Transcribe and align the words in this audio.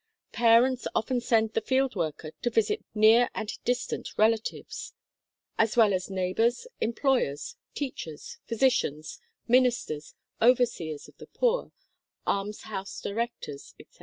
Parents 0.31 0.87
often 0.95 1.21
send 1.21 1.53
the 1.53 1.61
field 1.61 1.95
worker 1.95 2.31
to 2.41 2.49
visit 2.49 2.83
near 2.95 3.29
and 3.35 3.51
distant 3.63 4.09
relatives 4.17 4.95
as 5.59 5.77
well 5.77 5.93
as 5.93 6.07
13 6.07 6.07
i 6.07 6.15
4 6.15 6.15
THE 6.15 6.15
KALLIKAK 6.15 6.15
FAMILY 6.15 6.27
neighbors, 6.47 6.67
employers, 6.81 7.55
teachers, 7.75 8.37
physicians, 8.45 9.19
ministers, 9.47 10.15
overseers 10.41 11.07
of 11.07 11.17
the 11.17 11.27
poor, 11.27 11.71
almshouse 12.25 12.99
directors, 12.99 13.75
etc. 13.79 13.99